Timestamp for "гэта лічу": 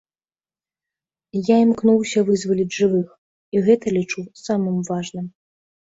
3.69-4.25